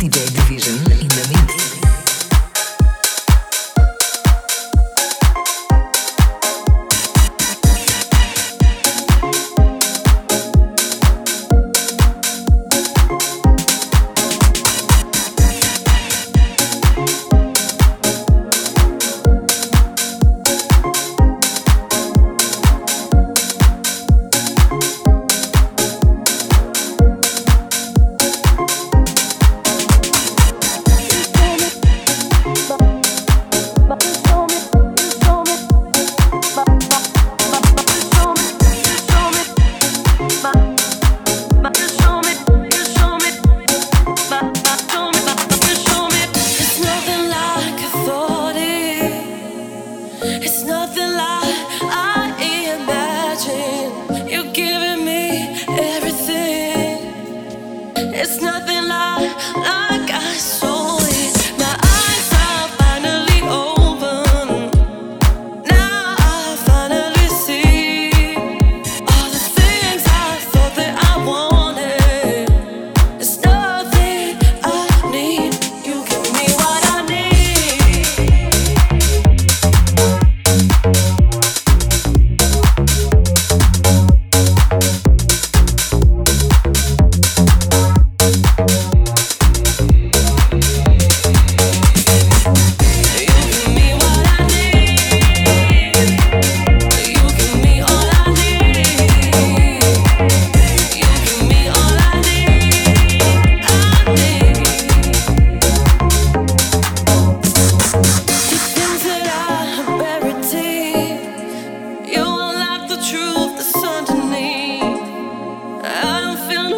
DJ 0.00 0.32
Division. 0.32 0.59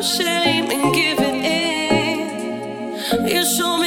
shame 0.02 0.70
in 0.70 0.92
giving 0.92 1.44
in. 1.44 3.28
You 3.28 3.44
show 3.44 3.81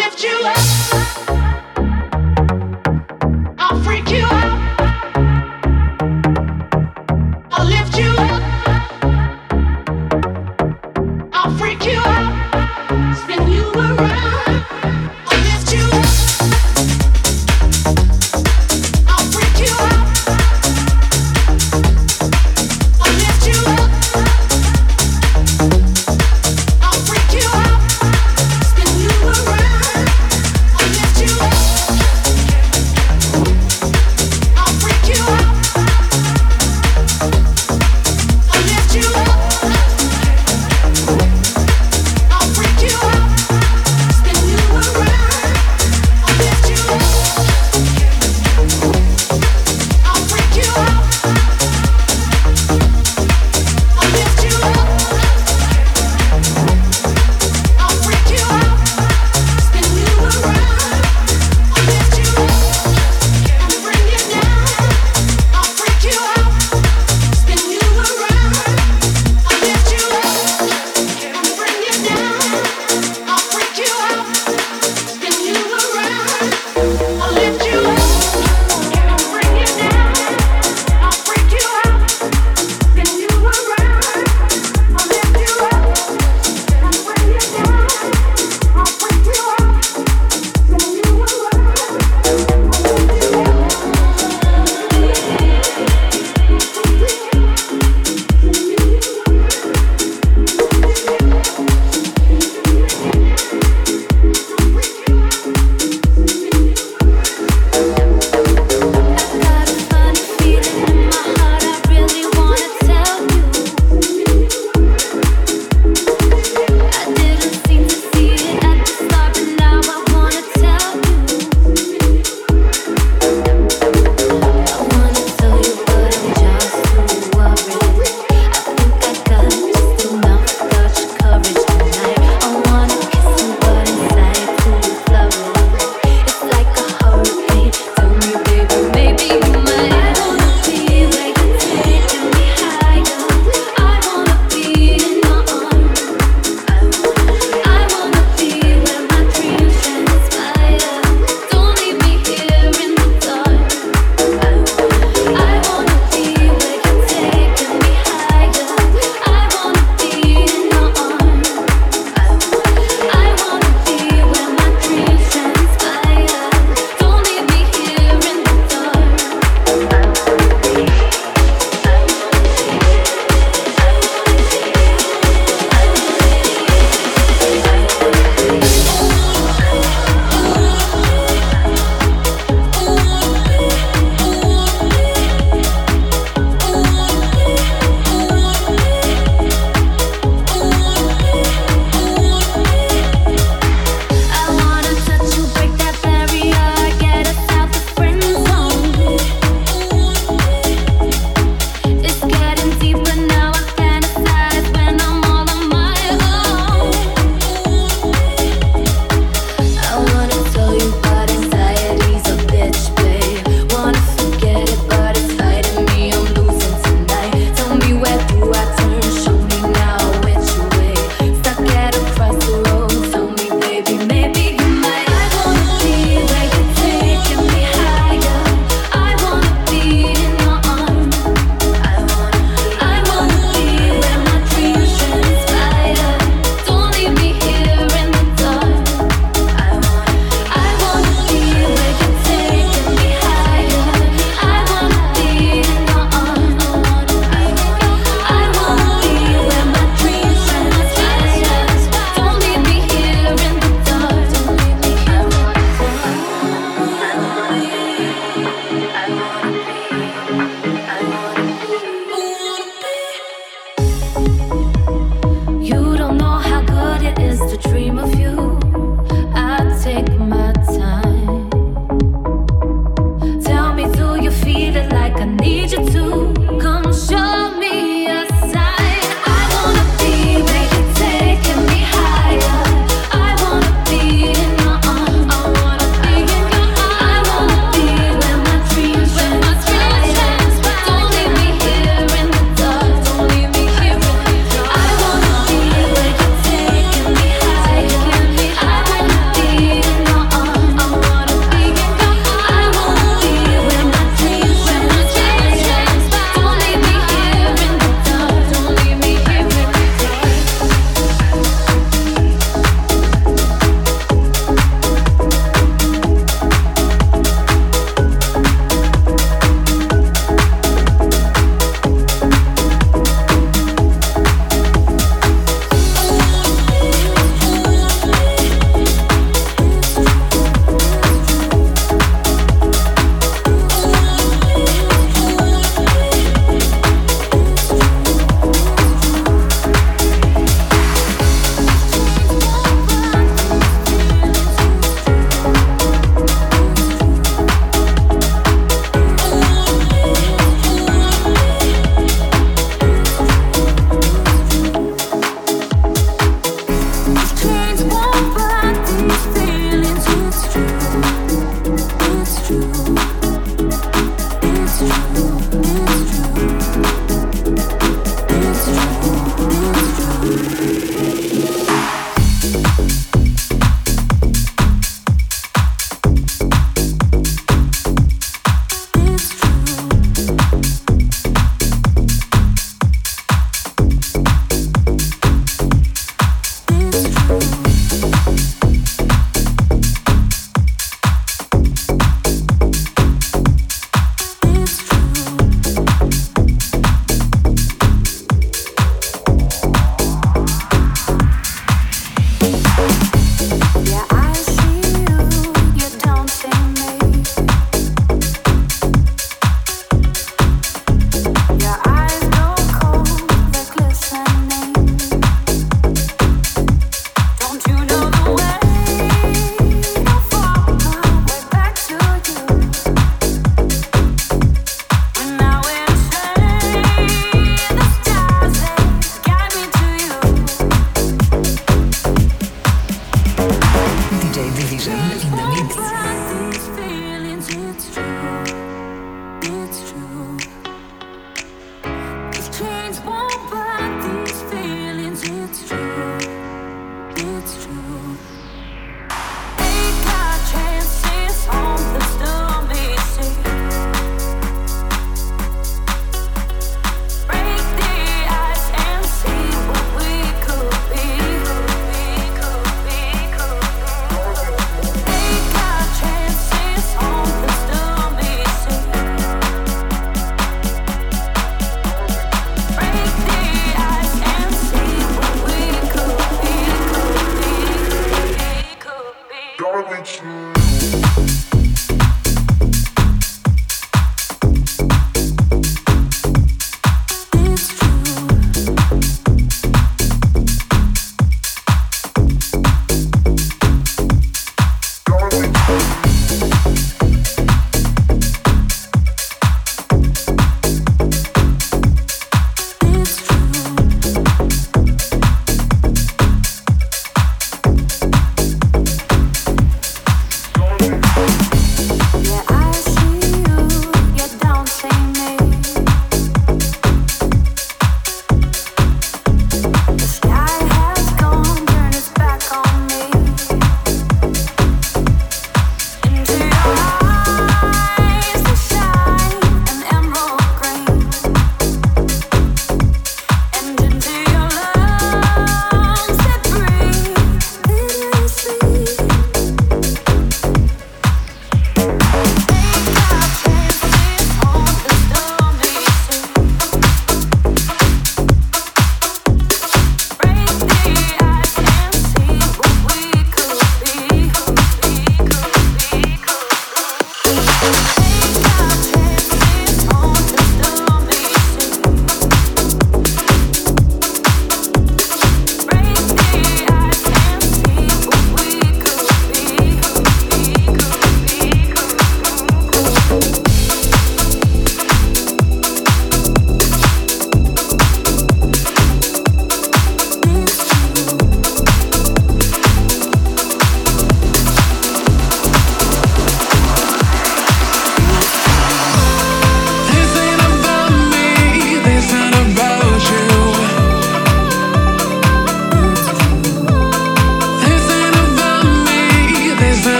lift 0.00 0.59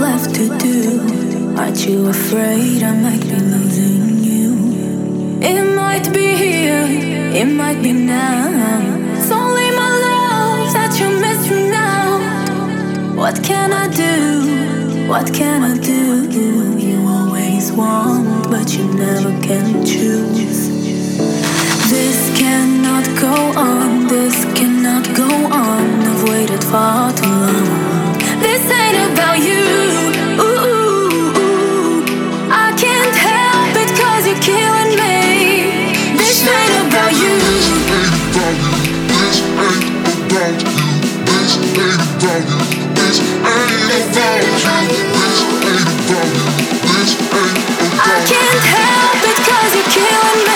left 0.00 0.34
to 0.34 0.48
do? 0.58 1.56
Aren't 1.58 1.86
you 1.86 2.08
afraid 2.08 2.82
I 2.82 2.92
might 2.92 3.20
be 3.20 3.36
losing 3.36 4.24
you? 4.28 4.48
It 5.42 5.74
might 5.76 6.10
be 6.12 6.34
here, 6.36 6.86
it 7.40 7.44
might 7.44 7.82
be 7.82 7.92
now. 7.92 8.48
It's 9.16 9.30
only 9.30 9.70
my 9.82 9.92
love 10.06 10.72
that 10.72 10.98
you 10.98 11.08
miss 11.20 11.50
me 11.50 11.68
now. 11.68 13.14
What 13.14 13.44
can 13.44 13.72
I 13.74 13.88
do? 13.88 15.06
What 15.06 15.34
can 15.34 15.62
I 15.64 15.76
do? 15.76 16.30
You 16.78 17.06
always 17.06 17.70
want, 17.70 18.50
but 18.50 18.74
you 18.76 18.84
never 18.94 19.32
can 19.42 19.84
choose. 19.84 20.68
This 21.90 22.38
cannot 22.38 23.04
go 23.20 23.34
on, 23.60 24.06
this 24.06 24.44
cannot 24.58 25.04
go 25.14 25.28
on. 25.28 25.84
I've 26.08 26.22
waited 26.28 26.64
far 26.64 27.12
too 27.12 27.28
long. 27.28 27.99
This 28.40 28.70
ain't 28.70 29.12
about 29.12 29.38
you. 29.38 29.64
I 32.52 32.72
can't 32.76 33.14
help 33.14 33.76
it 33.76 33.90
cause 34.00 34.26
you're 34.26 34.40
killing 49.92 50.44
me. 50.44 50.49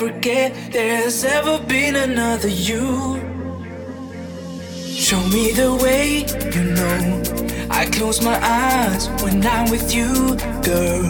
Forget 0.00 0.50
there's 0.72 1.24
ever 1.24 1.58
been 1.68 1.94
another 1.94 2.48
you. 2.48 3.20
Show 5.06 5.22
me 5.28 5.52
the 5.52 5.78
way, 5.82 6.24
you 6.54 6.64
know. 6.76 7.22
I 7.68 7.84
close 7.84 8.22
my 8.22 8.38
eyes 8.42 9.10
when 9.22 9.44
I'm 9.44 9.70
with 9.70 9.92
you, 9.94 10.10
girl. 10.64 11.04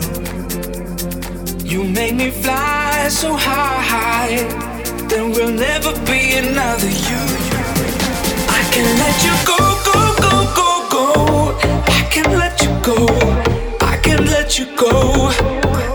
You 1.65 1.85
make 1.85 2.17
me 2.17 2.33
fly 2.33 3.07
so 3.11 3.37
high, 3.37 4.35
there 5.09 5.29
will 5.37 5.53
never 5.69 5.93
be 6.11 6.21
another 6.43 6.93
you. 7.11 7.23
I 8.59 8.63
can 8.75 8.89
let 9.03 9.17
you 9.27 9.35
go, 9.53 9.61
go, 9.89 9.99
go, 10.27 10.35
go, 10.59 10.71
go. 10.97 11.05
I 11.99 12.03
can 12.11 12.29
let 12.43 12.61
you 12.61 12.73
go. 12.91 12.99
I 13.93 13.97
can 14.03 14.27
let 14.27 14.59
you 14.59 14.67
go. 14.77 15.29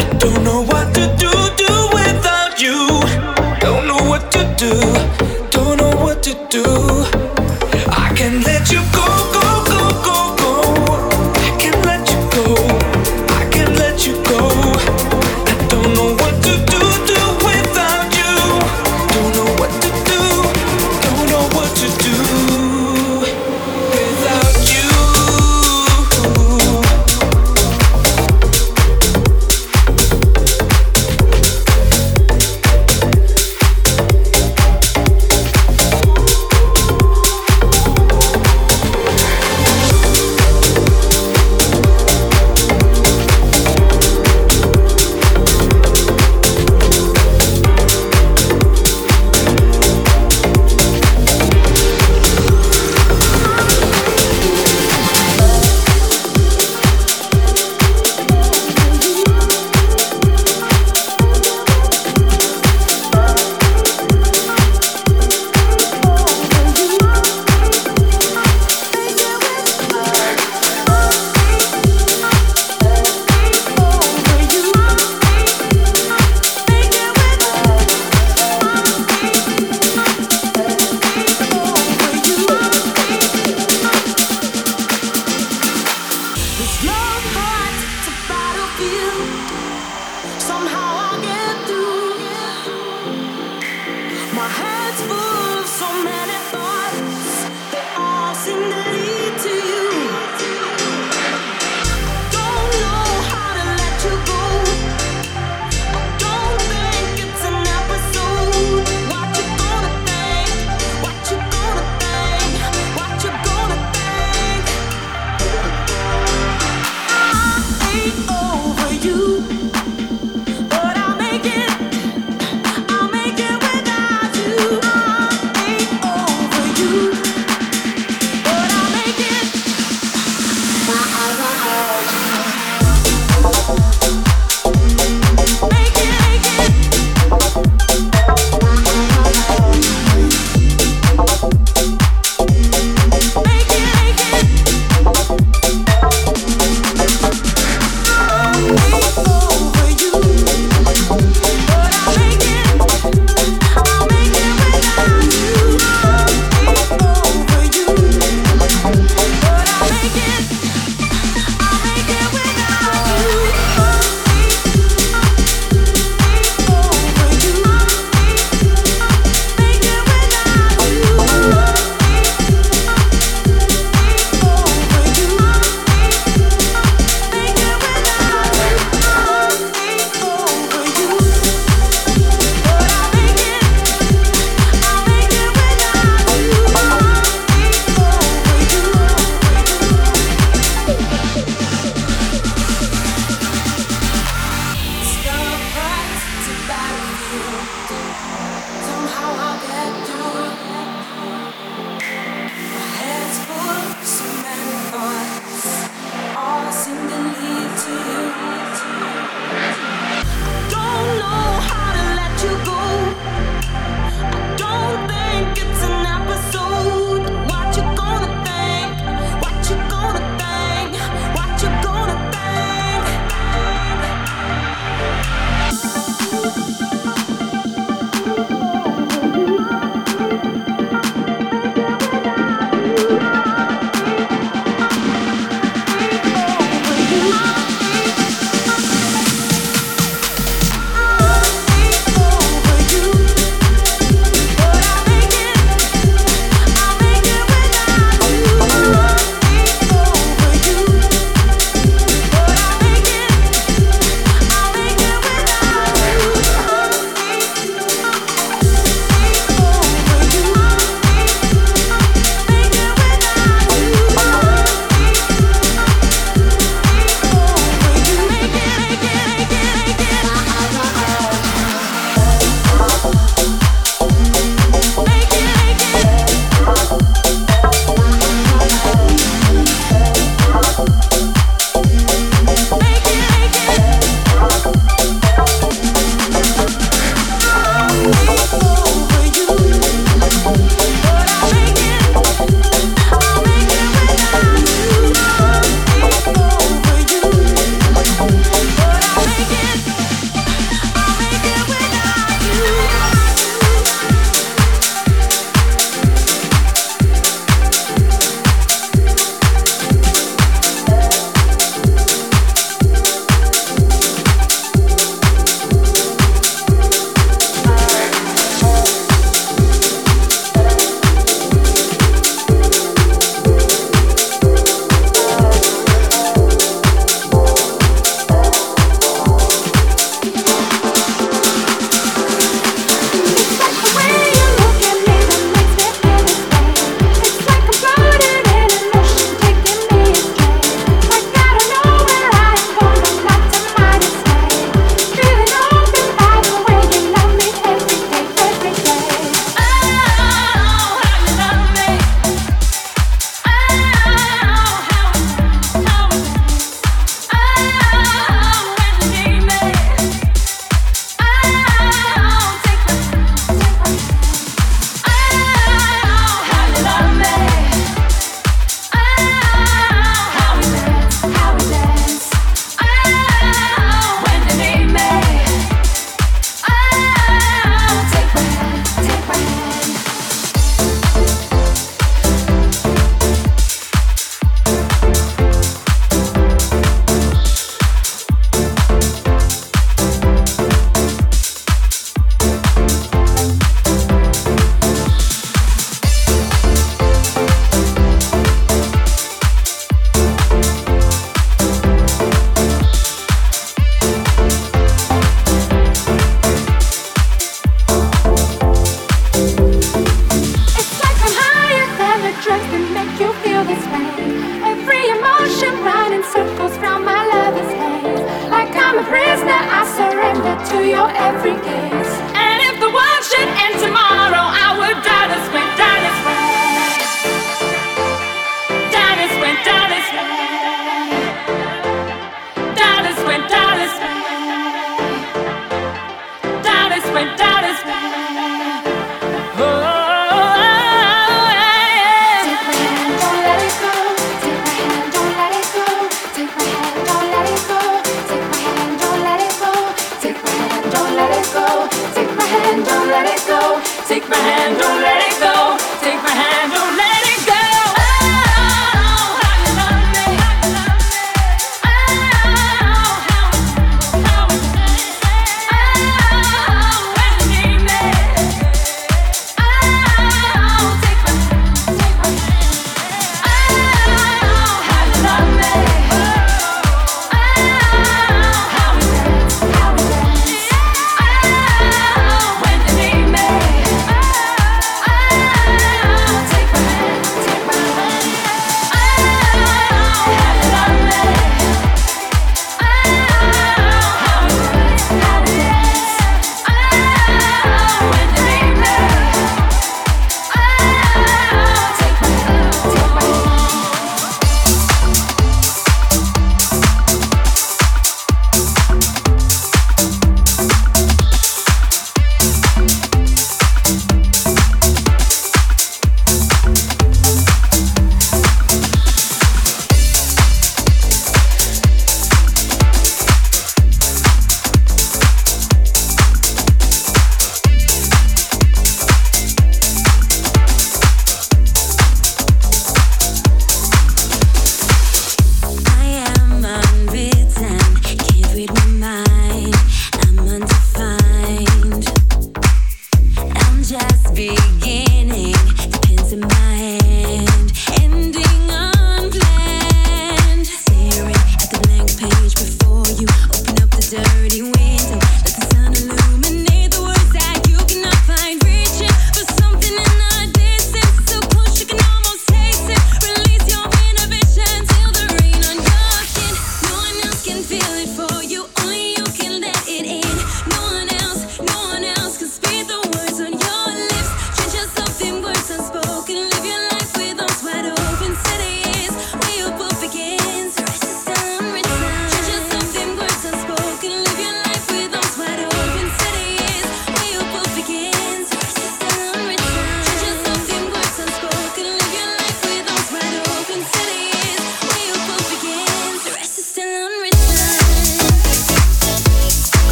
I 0.00 0.04
don't 0.18 0.42
know 0.42 0.62
what 0.64 0.89